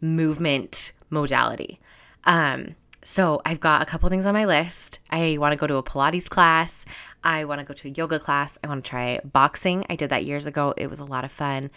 movement 0.00 0.92
modality. 1.10 1.80
Um, 2.24 2.74
so 3.02 3.40
I've 3.44 3.60
got 3.60 3.82
a 3.82 3.84
couple 3.84 4.08
things 4.08 4.26
on 4.26 4.34
my 4.34 4.46
list. 4.46 4.98
I 5.10 5.38
want 5.38 5.52
to 5.52 5.56
go 5.56 5.68
to 5.68 5.76
a 5.76 5.82
Pilates 5.82 6.28
class. 6.28 6.84
I 7.22 7.44
want 7.44 7.60
to 7.60 7.64
go 7.64 7.72
to 7.72 7.88
a 7.88 7.90
yoga 7.92 8.18
class. 8.18 8.58
I 8.64 8.66
want 8.66 8.84
to 8.84 8.90
try 8.90 9.20
boxing. 9.24 9.84
I 9.88 9.94
did 9.94 10.10
that 10.10 10.24
years 10.24 10.46
ago. 10.46 10.74
It 10.76 10.90
was 10.90 10.98
a 10.98 11.04
lot 11.04 11.24
of 11.24 11.30
fun. 11.30 11.70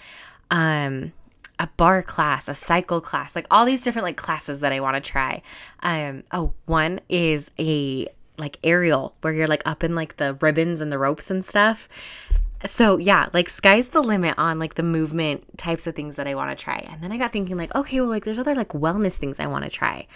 Um, 0.50 1.14
a 1.60 1.68
barre 1.78 2.02
class, 2.02 2.48
a 2.48 2.54
cycle 2.56 3.00
class, 3.02 3.36
like 3.36 3.46
all 3.52 3.66
these 3.66 3.84
different 3.84 4.06
like 4.06 4.18
classes 4.18 4.62
that 4.62 4.72
I 4.72 4.80
want 4.80 4.96
to 4.96 5.12
try. 5.12 5.44
Um, 5.82 6.24
oh, 6.32 6.54
one 6.66 7.00
is 7.10 7.52
a 7.60 8.08
like 8.40 8.58
aerial 8.64 9.16
where 9.22 9.34
you're 9.34 9.48
like 9.48 9.64
up 9.66 9.84
in 9.84 9.94
like 9.94 10.18
the 10.18 10.36
ribbons 10.36 10.82
and 10.82 10.92
the 10.92 10.98
ropes 10.98 11.30
and 11.30 11.44
stuff 11.44 11.88
so 12.66 12.98
yeah, 12.98 13.30
like 13.34 13.48
sky's 13.48 13.90
the 13.90 14.02
limit 14.02 14.36
on 14.38 14.60
like 14.60 14.76
the 14.76 14.84
movement 14.84 15.58
types 15.58 15.88
of 15.88 15.96
things 15.96 16.18
that 16.18 16.28
I 16.28 16.36
want 16.36 16.58
to 16.58 16.62
try. 16.62 16.86
And 16.90 17.02
then 17.02 17.12
I 17.12 17.18
got 17.18 17.32
thinking 17.32 17.58
like, 17.58 17.74
okay, 17.74 18.02
well 18.02 18.10
like 18.10 18.26
there's 18.26 18.40
other 18.40 18.56
like 18.56 18.70
wellness 18.70 19.18
things 19.18 19.40
I 19.40 19.48
want 19.48 19.64
to 19.64 19.70
try. 19.70 20.08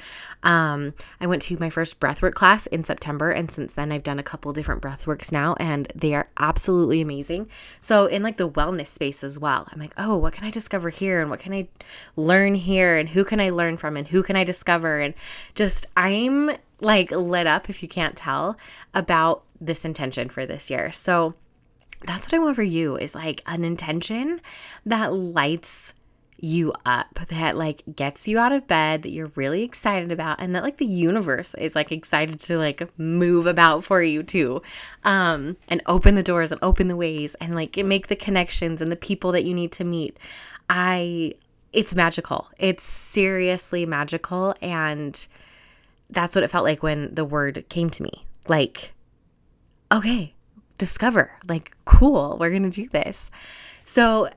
Um, 0.44 0.94
I 1.22 1.28
went 1.28 1.42
to 1.44 1.58
my 1.60 1.70
first 1.70 2.00
breathwork 2.00 2.34
class 2.34 2.68
in 2.68 2.84
September, 2.84 3.32
and 3.32 3.50
since 3.50 3.74
then 3.74 3.92
I've 3.92 4.04
done 4.04 4.20
a 4.20 4.24
couple 4.24 4.52
different 4.52 4.82
breathworks 4.82 5.32
now, 5.32 5.56
and 5.60 5.92
they 5.96 6.14
are 6.14 6.30
absolutely 6.38 7.02
amazing. 7.02 7.50
So 7.80 8.08
in 8.08 8.24
like 8.24 8.38
the 8.38 8.50
wellness 8.50 8.88
space 8.88 9.24
as 9.24 9.40
well, 9.40 9.68
I'm 9.72 9.80
like, 9.80 9.94
oh, 9.98 10.18
what 10.18 10.34
can 10.34 10.46
I 10.46 10.52
discover 10.52 10.90
here, 10.90 11.22
and 11.22 11.30
what 11.30 11.40
can 11.40 11.54
I 11.54 11.70
learn 12.18 12.56
here, 12.56 12.98
and 12.98 13.10
who 13.10 13.24
can 13.24 13.40
I 13.40 13.52
learn 13.52 13.78
from, 13.78 13.96
and 13.96 14.10
who 14.10 14.22
can 14.22 14.36
I 14.36 14.44
discover, 14.44 15.00
and 15.00 15.14
just 15.56 15.86
I'm 15.96 16.52
like 16.82 17.12
lit 17.12 17.48
up 17.48 17.70
if 17.70 17.82
you 17.82 17.88
can't 17.88 18.18
tell 18.18 18.58
about 18.94 19.44
this 19.62 19.86
intention 19.86 20.28
for 20.28 20.46
this 20.46 20.70
year. 20.70 20.92
So 20.92 21.36
that's 22.06 22.28
what 22.28 22.34
I 22.34 22.44
want 22.44 22.56
for 22.56 22.64
you 22.64 22.98
is 22.98 23.16
like 23.16 23.42
an 23.46 23.64
intention 23.64 24.42
that 24.86 25.14
lights 25.14 25.94
you 26.44 26.74
up 26.86 27.20
that 27.30 27.58
like 27.58 27.84
gets 27.96 28.28
you 28.28 28.38
out 28.38 28.52
of 28.52 28.68
bed 28.68 29.02
that 29.02 29.14
you're 29.14 29.32
really 29.36 29.64
excited 29.64 30.12
about 30.12 30.42
and 30.42 30.54
that 30.54 30.62
like 30.62 30.76
the 30.76 30.86
universe 30.86 31.56
is 31.56 31.74
like 31.74 31.90
excited 31.90 32.38
to 32.38 32.58
like 32.58 32.92
move 33.00 33.46
about 33.46 33.82
for 33.82 34.04
you 34.04 34.22
too. 34.22 34.62
Um 35.06 35.56
and 35.70 35.82
open 35.86 36.16
the 36.16 36.24
doors 36.24 36.52
and 36.52 36.60
open 36.62 36.90
the 36.90 36.98
ways 36.98 37.34
and 37.36 37.56
like 37.56 37.78
make 37.78 38.08
the 38.08 38.16
connections 38.18 38.82
and 38.82 38.92
the 38.92 38.98
people 38.98 39.32
that 39.32 39.46
you 39.46 39.54
need 39.54 39.72
to 39.74 39.86
meet. 39.86 40.18
I 40.70 41.36
it's 41.72 41.96
magical. 41.96 42.50
It's 42.60 42.84
seriously 42.84 43.86
magical 43.86 44.54
and 44.62 45.26
that's 46.10 46.36
what 46.36 46.44
it 46.44 46.50
felt 46.50 46.66
like 46.66 46.84
when 46.84 47.16
the 47.16 47.24
word 47.24 47.64
came 47.70 47.90
to 47.92 48.04
me. 48.04 48.26
Like 48.50 48.94
okay 49.94 50.34
discover 50.78 51.32
like 51.48 51.76
cool 51.86 52.38
we're 52.40 52.50
going 52.50 52.70
to 52.70 52.70
do 52.70 52.88
this. 52.90 53.32
So 53.86 54.30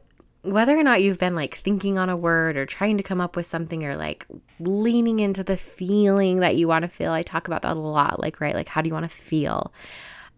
whether 0.47 0.79
or 0.79 0.83
not 0.83 1.03
you've 1.03 1.19
been 1.19 1.35
like 1.35 1.57
thinking 1.57 1.99
on 1.99 2.09
a 2.09 2.17
word 2.17 2.57
or 2.57 2.65
trying 2.65 2.97
to 2.97 3.03
come 3.03 3.21
up 3.21 3.35
with 3.35 3.47
something 3.47 3.85
or 3.85 3.97
like 3.97 4.27
leaning 4.61 5.19
into 5.19 5.43
the 5.43 5.57
feeling 5.57 6.39
that 6.39 6.57
you 6.57 6.69
want 6.69 6.83
to 6.83 6.89
feel 6.89 7.11
i 7.11 7.21
talk 7.21 7.49
about 7.49 7.63
that 7.63 7.77
a 7.77 7.81
lot 7.81 8.21
like 8.21 8.41
right 8.41 8.55
like 8.55 8.69
how 8.69 8.81
do 8.81 8.89
you 8.89 8.95
want 8.95 9.09
to 9.09 9.17
feel? 9.17 9.73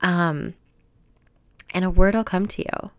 Um 0.01 0.55
and 1.75 1.85
a 1.85 1.91
word 1.91 2.15
will 2.15 2.25
come 2.25 2.47
to 2.47 2.63
you. 2.63 2.91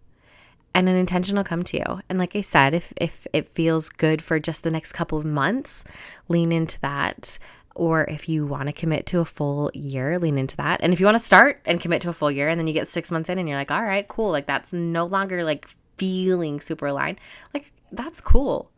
And 0.75 0.87
an 0.87 0.95
intention 0.95 1.35
will 1.35 1.43
come 1.43 1.63
to 1.63 1.77
you. 1.77 2.01
And 2.07 2.19
like 2.19 2.35
i 2.35 2.41
said 2.41 2.73
if 2.73 2.93
if 2.97 3.25
it 3.33 3.47
feels 3.47 3.89
good 3.89 4.21
for 4.21 4.39
just 4.39 4.63
the 4.63 4.71
next 4.71 4.91
couple 4.91 5.17
of 5.17 5.25
months 5.25 5.85
lean 6.27 6.51
into 6.51 6.79
that 6.81 7.39
or 7.75 8.05
if 8.05 8.27
you 8.27 8.45
want 8.45 8.67
to 8.67 8.73
commit 8.73 9.05
to 9.07 9.19
a 9.19 9.25
full 9.25 9.71
year, 9.73 10.19
lean 10.19 10.38
into 10.38 10.57
that. 10.57 10.81
And 10.81 10.91
if 10.91 10.99
you 10.99 11.05
want 11.05 11.15
to 11.15 11.23
start 11.23 11.61
and 11.65 11.79
commit 11.79 12.01
to 12.01 12.09
a 12.09 12.13
full 12.13 12.31
year 12.31 12.49
and 12.49 12.59
then 12.59 12.67
you 12.67 12.73
get 12.73 12.88
six 12.88 13.11
months 13.11 13.29
in 13.29 13.39
and 13.39 13.47
you're 13.47 13.57
like, 13.57 13.71
all 13.71 13.83
right, 13.83 14.07
cool, 14.07 14.31
like 14.31 14.45
that's 14.45 14.73
no 14.73 15.05
longer 15.05 15.43
like 15.43 15.69
feeling 15.97 16.59
super 16.59 16.88
aligned, 16.88 17.19
like 17.53 17.71
that's 17.91 18.21
cool, 18.21 18.71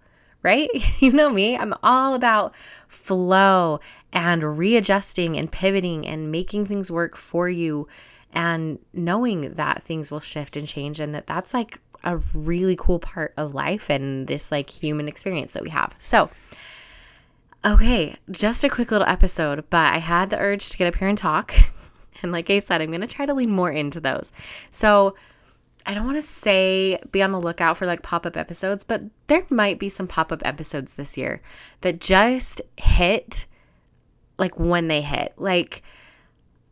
right? 0.43 0.69
you 0.99 1.11
know 1.11 1.29
me, 1.29 1.57
I'm 1.57 1.73
all 1.83 2.13
about 2.13 2.55
flow 2.55 3.79
and 4.13 4.57
readjusting 4.57 5.37
and 5.37 5.51
pivoting 5.51 6.05
and 6.05 6.31
making 6.31 6.65
things 6.65 6.91
work 6.91 7.15
for 7.15 7.49
you 7.49 7.87
and 8.33 8.79
knowing 8.93 9.53
that 9.53 9.83
things 9.83 10.11
will 10.11 10.19
shift 10.19 10.55
and 10.55 10.67
change 10.67 10.99
and 10.99 11.13
that 11.13 11.27
that's 11.27 11.53
like 11.53 11.79
a 12.03 12.17
really 12.33 12.75
cool 12.75 12.99
part 12.99 13.33
of 13.37 13.53
life 13.53 13.89
and 13.89 14.27
this 14.27 14.51
like 14.51 14.69
human 14.69 15.07
experience 15.07 15.51
that 15.51 15.63
we 15.63 15.69
have. 15.69 15.95
So, 15.99 16.29
Okay, 17.63 18.15
just 18.31 18.63
a 18.63 18.69
quick 18.69 18.89
little 18.89 19.07
episode, 19.07 19.65
but 19.69 19.93
I 19.93 19.99
had 19.99 20.31
the 20.31 20.39
urge 20.39 20.69
to 20.69 20.77
get 20.77 20.87
up 20.87 20.95
here 20.95 21.07
and 21.07 21.17
talk. 21.17 21.53
And 22.21 22.31
like 22.31 22.49
I 22.51 22.59
said, 22.59 22.81
I'm 22.81 22.89
going 22.89 23.01
to 23.01 23.07
try 23.07 23.25
to 23.25 23.33
lean 23.33 23.49
more 23.49 23.71
into 23.71 23.99
those. 23.99 24.31
So 24.69 25.15
I 25.85 25.93
don't 25.93 26.05
want 26.05 26.17
to 26.17 26.21
say 26.21 26.99
be 27.11 27.23
on 27.23 27.31
the 27.31 27.39
lookout 27.39 27.77
for 27.77 27.85
like 27.87 28.03
pop 28.03 28.25
up 28.25 28.37
episodes, 28.37 28.83
but 28.83 29.03
there 29.27 29.43
might 29.49 29.79
be 29.79 29.89
some 29.89 30.07
pop 30.07 30.31
up 30.31 30.45
episodes 30.45 30.93
this 30.93 31.17
year 31.17 31.41
that 31.81 31.99
just 31.99 32.61
hit 32.77 33.47
like 34.37 34.59
when 34.59 34.87
they 34.87 35.01
hit. 35.01 35.33
Like, 35.37 35.81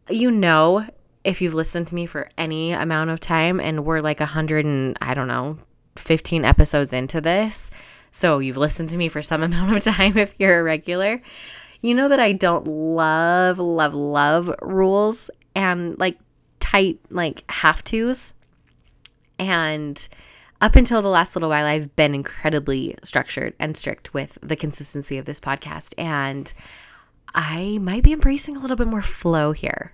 you 0.10 0.30
know, 0.30 0.88
if 1.24 1.42
you've 1.42 1.56
listened 1.56 1.88
to 1.88 1.96
me 1.96 2.06
for 2.06 2.30
any 2.38 2.72
amount 2.72 3.10
of 3.10 3.20
time 3.20 3.60
and 3.60 3.86
we're 3.86 4.02
like 4.02 4.22
a 4.22 4.28
hundred 4.28 4.66
and 4.66 4.98
I 5.02 5.14
don't 5.14 5.28
know, 5.28 5.58
15 5.96 6.46
episodes 6.46 6.94
into 6.94 7.20
this, 7.20 7.72
so 8.12 8.40
you've 8.40 8.58
listened 8.58 8.90
to 8.90 8.98
me 8.98 9.08
for 9.10 9.22
some 9.22 9.44
amount 9.44 9.76
of 9.76 9.84
time 9.84 10.18
if 10.18 10.34
you're 10.38 10.60
a 10.60 10.64
regular. 10.64 11.22
You 11.82 11.96
know 11.96 12.10
that 12.10 12.20
I 12.20 12.34
don't 12.34 12.68
love, 12.68 13.60
love, 13.60 13.94
love 13.94 14.54
rules 14.62 15.30
and 15.56 15.98
like 15.98 16.18
tight, 16.60 17.00
like 17.10 17.50
have 17.50 17.84
tos. 17.84 18.34
And 19.38 20.08
up 20.60 20.76
until 20.76 21.02
the 21.02 21.08
last 21.08 21.36
little 21.36 21.50
while, 21.50 21.66
I've 21.66 21.96
been 21.96 22.14
incredibly 22.14 22.96
structured 23.02 23.54
and 23.60 23.78
strict 23.78 24.14
with 24.14 24.38
the 24.42 24.58
consistency 24.58 25.18
of 25.18 25.26
this 25.26 25.40
podcast. 25.40 25.94
And 25.98 26.52
I 27.34 27.78
might 27.82 28.04
be 28.04 28.12
embracing 28.12 28.58
a 28.58 28.60
little 28.60 28.76
bit 28.76 28.88
more 28.88 29.02
flow 29.02 29.54
here, 29.54 29.94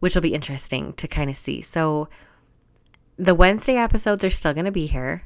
which 0.00 0.14
will 0.14 0.22
be 0.22 0.34
interesting 0.34 0.94
to 0.94 1.06
kind 1.06 1.28
of 1.28 1.36
see. 1.36 1.60
So 1.60 2.08
the 3.18 3.34
Wednesday 3.34 3.76
episodes 3.76 4.24
are 4.24 4.30
still 4.30 4.54
going 4.54 4.64
to 4.64 4.72
be 4.72 4.86
here 4.86 5.24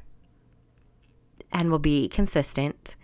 and 1.52 1.70
will 1.70 1.78
be 1.78 2.08
consistent. 2.08 2.96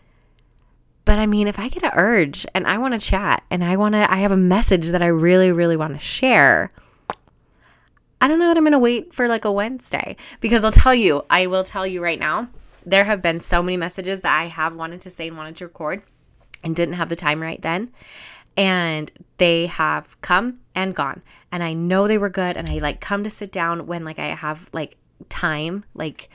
But 1.05 1.19
I 1.19 1.27
mean, 1.27 1.49
if 1.49 1.59
I 1.59 1.69
get 1.69 1.83
an 1.83 1.93
urge 1.95 2.47
and 2.55 2.67
I 2.67 2.79
want 2.79 2.95
to 2.95 3.07
chat 3.07 3.43
and 3.51 3.63
I 3.63 3.77
want 3.77 3.95
to, 3.95 4.11
I 4.11 4.17
have 4.19 4.33
a 4.33 4.37
message 4.37 4.89
that 4.89 5.03
I 5.03 5.07
really, 5.07 5.53
really 5.53 5.77
want 5.77 5.93
to 5.93 5.99
share, 5.99 6.73
I 8.21 8.29
don't 8.29 8.39
know 8.39 8.49
that 8.49 8.57
I'm 8.57 8.65
going 8.65 8.73
to 8.73 8.79
wait 8.79 9.13
for 9.13 9.29
like 9.29 9.45
a 9.45 9.53
Wednesday 9.53 10.17
because 10.41 10.65
I'll 10.65 10.73
tell 10.73 10.95
you, 10.95 11.25
I 11.29 11.47
will 11.47 11.65
tell 11.65 11.87
you 11.87 12.03
right 12.03 12.19
now, 12.19 12.49
there 12.87 13.05
have 13.05 13.21
been 13.21 13.41
so 13.41 13.63
many 13.63 13.77
messages 13.77 14.23
that 14.23 14.39
I 14.39 14.47
have 14.47 14.77
wanted 14.77 15.03
to 15.03 15.11
say 15.11 15.29
and 15.29 15.37
wanted 15.37 15.57
to 15.57 15.67
record 15.67 16.03
and 16.63 16.75
didn't 16.75 16.95
have 16.95 17.11
the 17.11 17.17
time 17.17 17.43
right 17.43 17.61
then. 17.61 17.93
And 18.57 19.11
they 19.39 19.67
have 19.67 20.19
come 20.21 20.61
and 20.75 20.95
gone. 20.95 21.23
And 21.53 21.63
I 21.63 21.75
know 21.75 22.07
they 22.07 22.19
were 22.19 22.31
good. 22.31 22.57
And 22.57 22.69
I 22.69 22.79
like 22.79 23.01
come 23.01 23.25
to 23.25 23.31
sit 23.31 23.53
down 23.53 23.87
when 23.87 24.05
like 24.05 24.19
I 24.19 24.29
have 24.29 24.71
like 24.73 24.97
time, 25.29 25.85
like, 25.95 26.31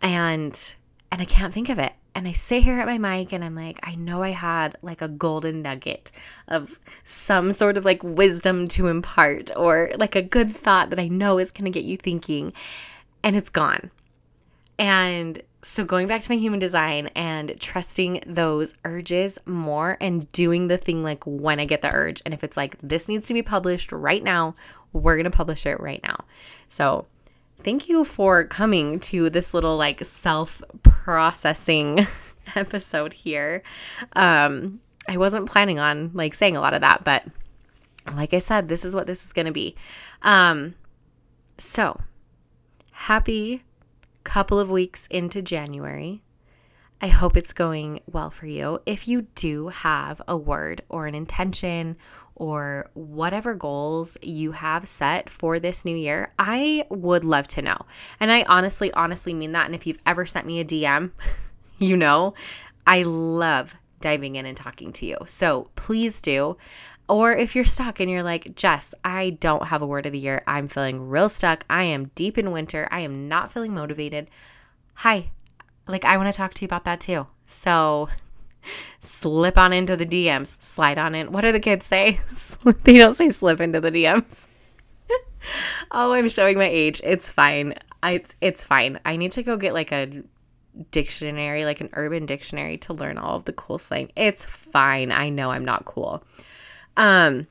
and 0.00 0.74
and 1.10 1.20
I 1.20 1.24
can't 1.24 1.52
think 1.52 1.68
of 1.68 1.78
it. 1.78 1.92
And 2.14 2.26
I 2.26 2.32
sit 2.32 2.64
here 2.64 2.80
at 2.80 2.86
my 2.86 2.98
mic 2.98 3.32
and 3.32 3.44
I'm 3.44 3.54
like, 3.54 3.78
I 3.82 3.94
know 3.94 4.22
I 4.22 4.30
had 4.30 4.76
like 4.82 5.00
a 5.00 5.08
golden 5.08 5.62
nugget 5.62 6.10
of 6.48 6.78
some 7.04 7.52
sort 7.52 7.76
of 7.76 7.84
like 7.84 8.02
wisdom 8.02 8.66
to 8.68 8.88
impart 8.88 9.50
or 9.56 9.90
like 9.96 10.16
a 10.16 10.22
good 10.22 10.50
thought 10.50 10.90
that 10.90 10.98
I 10.98 11.08
know 11.08 11.38
is 11.38 11.50
going 11.50 11.64
to 11.64 11.70
get 11.70 11.84
you 11.84 11.96
thinking. 11.96 12.52
And 13.22 13.36
it's 13.36 13.50
gone. 13.50 13.90
And 14.78 15.42
so 15.62 15.84
going 15.84 16.08
back 16.08 16.22
to 16.22 16.30
my 16.30 16.38
human 16.38 16.58
design 16.58 17.08
and 17.08 17.58
trusting 17.60 18.22
those 18.26 18.74
urges 18.84 19.38
more 19.46 19.98
and 20.00 20.30
doing 20.32 20.68
the 20.68 20.78
thing 20.78 21.02
like 21.02 21.22
when 21.26 21.60
I 21.60 21.64
get 21.64 21.82
the 21.82 21.94
urge. 21.94 22.22
And 22.24 22.32
if 22.32 22.42
it's 22.42 22.56
like, 22.56 22.78
this 22.78 23.08
needs 23.08 23.26
to 23.26 23.34
be 23.34 23.42
published 23.42 23.92
right 23.92 24.22
now, 24.22 24.54
we're 24.92 25.16
going 25.16 25.24
to 25.24 25.30
publish 25.30 25.66
it 25.66 25.78
right 25.78 26.02
now. 26.02 26.24
So 26.68 27.06
thank 27.60 27.88
you 27.88 28.04
for 28.04 28.44
coming 28.44 29.00
to 29.00 29.30
this 29.30 29.54
little 29.54 29.76
like 29.76 30.02
self 30.04 30.62
processing 30.82 32.06
episode 32.56 33.12
here. 33.12 33.62
Um, 34.14 34.80
I 35.08 35.16
wasn't 35.16 35.48
planning 35.48 35.78
on 35.78 36.10
like 36.14 36.34
saying 36.34 36.56
a 36.56 36.60
lot 36.60 36.74
of 36.74 36.80
that, 36.80 37.04
but 37.04 37.24
like 38.14 38.34
I 38.34 38.38
said, 38.38 38.68
this 38.68 38.84
is 38.84 38.94
what 38.94 39.06
this 39.06 39.24
is 39.24 39.32
going 39.32 39.46
to 39.46 39.52
be. 39.52 39.76
Um, 40.22 40.74
so 41.58 42.00
happy 42.92 43.62
couple 44.24 44.58
of 44.58 44.70
weeks 44.70 45.06
into 45.08 45.42
January. 45.42 46.22
I 47.02 47.08
hope 47.08 47.36
it's 47.36 47.54
going 47.54 48.00
well 48.06 48.30
for 48.30 48.46
you. 48.46 48.80
If 48.84 49.08
you 49.08 49.22
do 49.34 49.68
have 49.68 50.20
a 50.28 50.36
word 50.36 50.82
or 50.88 51.06
an 51.06 51.14
intention 51.14 51.96
or 52.34 52.90
whatever 52.92 53.54
goals 53.54 54.18
you 54.22 54.52
have 54.52 54.86
set 54.86 55.30
for 55.30 55.58
this 55.58 55.84
new 55.84 55.96
year, 55.96 56.32
I 56.38 56.84
would 56.90 57.24
love 57.24 57.46
to 57.48 57.62
know. 57.62 57.86
And 58.18 58.30
I 58.30 58.42
honestly, 58.42 58.92
honestly 58.92 59.32
mean 59.32 59.52
that. 59.52 59.66
And 59.66 59.74
if 59.74 59.86
you've 59.86 60.00
ever 60.04 60.26
sent 60.26 60.46
me 60.46 60.60
a 60.60 60.64
DM, 60.64 61.12
you 61.78 61.96
know, 61.96 62.34
I 62.86 63.02
love 63.02 63.76
diving 64.00 64.36
in 64.36 64.44
and 64.44 64.56
talking 64.56 64.92
to 64.94 65.06
you. 65.06 65.16
So 65.24 65.70
please 65.76 66.20
do. 66.20 66.56
Or 67.08 67.32
if 67.32 67.56
you're 67.56 67.64
stuck 67.64 67.98
and 67.98 68.10
you're 68.10 68.22
like, 68.22 68.54
Jess, 68.54 68.94
I 69.04 69.30
don't 69.30 69.66
have 69.66 69.82
a 69.82 69.86
word 69.86 70.06
of 70.06 70.12
the 70.12 70.18
year. 70.18 70.42
I'm 70.46 70.68
feeling 70.68 71.08
real 71.08 71.28
stuck. 71.28 71.64
I 71.68 71.84
am 71.84 72.10
deep 72.14 72.38
in 72.38 72.52
winter. 72.52 72.88
I 72.90 73.00
am 73.00 73.26
not 73.28 73.50
feeling 73.52 73.74
motivated. 73.74 74.30
Hi. 74.96 75.30
Like, 75.90 76.04
I 76.04 76.16
want 76.16 76.32
to 76.32 76.36
talk 76.36 76.54
to 76.54 76.62
you 76.62 76.66
about 76.66 76.84
that 76.84 77.00
too. 77.00 77.26
So 77.46 78.08
slip 79.00 79.58
on 79.58 79.72
into 79.72 79.96
the 79.96 80.06
DMs, 80.06 80.60
slide 80.60 80.98
on 80.98 81.14
in. 81.14 81.32
What 81.32 81.42
do 81.42 81.52
the 81.52 81.60
kids 81.60 81.86
say? 81.86 82.20
they 82.82 82.98
don't 82.98 83.14
say 83.14 83.30
slip 83.30 83.60
into 83.60 83.80
the 83.80 83.90
DMs. 83.90 84.48
oh, 85.90 86.12
I'm 86.12 86.28
showing 86.28 86.58
my 86.58 86.64
age. 86.64 87.00
It's 87.04 87.28
fine. 87.28 87.74
I, 88.02 88.22
it's 88.40 88.64
fine. 88.64 88.98
I 89.04 89.16
need 89.16 89.32
to 89.32 89.42
go 89.42 89.56
get 89.56 89.74
like 89.74 89.92
a 89.92 90.22
dictionary, 90.90 91.64
like 91.64 91.80
an 91.80 91.90
urban 91.94 92.26
dictionary 92.26 92.76
to 92.78 92.94
learn 92.94 93.18
all 93.18 93.36
of 93.36 93.44
the 93.44 93.52
cool 93.52 93.78
slang. 93.78 94.10
It's 94.16 94.44
fine. 94.44 95.12
I 95.12 95.28
know 95.28 95.50
I'm 95.50 95.64
not 95.64 95.84
cool. 95.84 96.22
Um, 96.96 97.46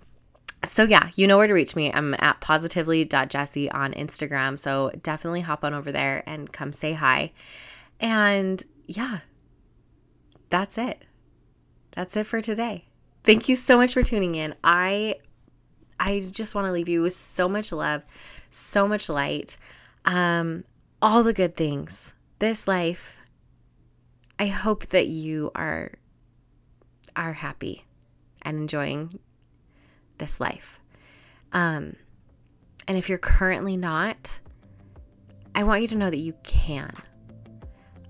so 0.66 0.84
yeah, 0.84 1.10
you 1.16 1.28
know 1.28 1.38
where 1.38 1.48
to 1.48 1.54
reach 1.54 1.76
me. 1.76 1.92
I'm 1.92 2.16
at 2.20 2.42
positively.jessie 2.42 3.72
on 3.72 3.94
Instagram. 3.94 4.58
So 4.58 4.92
definitely 5.02 5.42
hop 5.42 5.64
on 5.64 5.74
over 5.74 5.92
there 5.92 6.24
and 6.26 6.52
come 6.52 6.74
say 6.74 6.94
hi. 6.94 7.32
And 8.00 8.64
yeah, 8.86 9.20
that's 10.50 10.78
it. 10.78 11.04
That's 11.92 12.16
it 12.16 12.26
for 12.26 12.42
today. 12.42 12.86
Thank 13.24 13.50
you 13.50 13.56
so 13.56 13.78
much 13.78 13.94
for 13.94 14.04
tuning 14.04 14.36
in. 14.36 14.56
I 14.64 15.16
I 16.00 16.22
just 16.32 16.56
want 16.56 16.66
to 16.66 16.72
leave 16.72 16.88
you 16.88 17.02
with 17.02 17.14
so 17.14 17.50
much 17.50 17.72
love, 17.72 18.04
so 18.50 18.88
much 18.88 19.10
light, 19.10 19.58
um, 20.06 20.64
all 21.02 21.24
the 21.24 21.34
good 21.34 21.56
things. 21.56 22.14
This 22.40 22.68
life. 22.68 23.18
I 24.40 24.48
hope 24.48 24.88
that 24.88 25.08
you 25.08 25.52
are 25.54 25.92
are 27.16 27.34
happy 27.34 27.86
and 28.42 28.58
enjoying 28.58 29.20
this 30.18 30.40
life. 30.40 30.80
Um, 31.52 31.96
and 32.88 32.98
if 32.98 33.10
you're 33.10 33.18
currently 33.18 33.76
not, 33.76 34.40
I 35.54 35.64
want 35.64 35.82
you 35.82 35.88
to 35.90 35.96
know 35.96 36.10
that 36.10 36.18
you 36.18 36.34
can. 36.44 36.94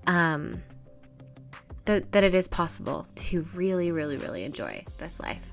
Um, 0.06 0.62
that, 1.84 2.12
that 2.12 2.24
it 2.24 2.34
is 2.34 2.46
possible 2.48 3.06
to 3.16 3.46
really, 3.54 3.90
really, 3.90 4.16
really 4.16 4.44
enjoy 4.44 4.84
this 4.98 5.18
life. 5.18 5.50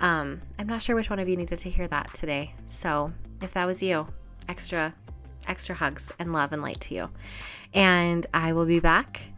Um, 0.00 0.40
I'm 0.58 0.66
not 0.66 0.82
sure 0.82 0.96
which 0.96 1.10
one 1.10 1.18
of 1.18 1.28
you 1.28 1.36
needed 1.36 1.58
to 1.60 1.70
hear 1.70 1.86
that 1.88 2.14
today. 2.14 2.54
So 2.64 3.12
if 3.42 3.54
that 3.54 3.66
was 3.66 3.82
you, 3.82 4.06
extra, 4.48 4.94
extra 5.46 5.74
hugs 5.74 6.12
and 6.18 6.32
love 6.32 6.52
and 6.52 6.62
light 6.62 6.80
to 6.82 6.94
you. 6.94 7.10
And 7.74 8.26
I 8.32 8.52
will 8.52 8.66
be 8.66 8.80
back. 8.80 9.30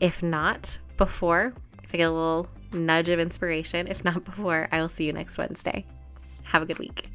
If 0.00 0.22
not 0.22 0.78
before, 0.96 1.52
if 1.82 1.94
I 1.94 1.96
get 1.98 2.08
a 2.08 2.10
little 2.10 2.48
nudge 2.72 3.08
of 3.08 3.18
inspiration. 3.18 3.86
If 3.88 4.04
not 4.04 4.24
before, 4.24 4.68
I 4.72 4.80
will 4.80 4.88
see 4.88 5.04
you 5.04 5.12
next 5.12 5.38
Wednesday. 5.38 5.84
Have 6.44 6.62
a 6.62 6.66
good 6.66 6.78
week. 6.78 7.10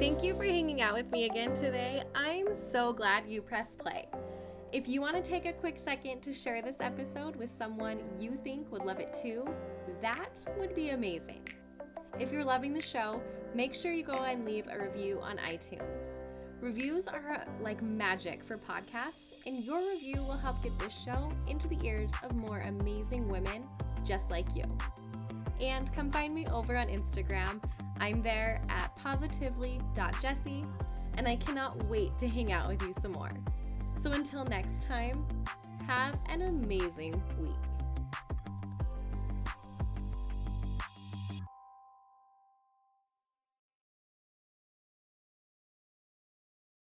Thank 0.00 0.22
you 0.22 0.34
for 0.34 0.44
hanging 0.44 0.80
out 0.80 0.94
with 0.94 1.10
me 1.10 1.26
again 1.26 1.52
today. 1.52 2.02
I'm 2.14 2.56
so 2.56 2.90
glad 2.90 3.28
you 3.28 3.42
pressed 3.42 3.78
play. 3.78 4.08
If 4.72 4.88
you 4.88 5.02
want 5.02 5.22
to 5.22 5.22
take 5.22 5.44
a 5.44 5.52
quick 5.52 5.78
second 5.78 6.22
to 6.22 6.32
share 6.32 6.62
this 6.62 6.78
episode 6.80 7.36
with 7.36 7.50
someone 7.50 8.00
you 8.18 8.38
think 8.42 8.72
would 8.72 8.86
love 8.86 8.98
it 8.98 9.14
too, 9.22 9.46
that 10.00 10.42
would 10.56 10.74
be 10.74 10.88
amazing. 10.88 11.46
If 12.18 12.32
you're 12.32 12.46
loving 12.46 12.72
the 12.72 12.80
show, 12.80 13.20
make 13.54 13.74
sure 13.74 13.92
you 13.92 14.02
go 14.02 14.22
and 14.24 14.46
leave 14.46 14.68
a 14.68 14.82
review 14.82 15.20
on 15.20 15.36
iTunes. 15.36 16.18
Reviews 16.62 17.06
are 17.06 17.44
like 17.60 17.82
magic 17.82 18.42
for 18.42 18.56
podcasts, 18.56 19.32
and 19.44 19.62
your 19.62 19.86
review 19.86 20.22
will 20.22 20.38
help 20.38 20.62
get 20.62 20.78
this 20.78 20.98
show 20.98 21.28
into 21.46 21.68
the 21.68 21.78
ears 21.84 22.14
of 22.22 22.34
more 22.34 22.60
amazing 22.60 23.28
women 23.28 23.64
just 24.02 24.30
like 24.30 24.46
you. 24.56 24.64
And 25.60 25.92
come 25.92 26.10
find 26.10 26.32
me 26.32 26.46
over 26.46 26.74
on 26.74 26.86
Instagram. 26.86 27.62
I'm 28.00 28.22
there 28.22 28.60
at 28.68 28.96
positively.jessie, 28.96 30.64
and 31.18 31.28
I 31.28 31.36
cannot 31.36 31.84
wait 31.84 32.16
to 32.18 32.26
hang 32.26 32.50
out 32.50 32.66
with 32.66 32.82
you 32.82 32.92
some 32.92 33.12
more. 33.12 33.30
So 33.94 34.12
until 34.12 34.44
next 34.44 34.84
time, 34.84 35.26
have 35.86 36.18
an 36.30 36.42
amazing 36.42 37.22
week. 37.38 37.69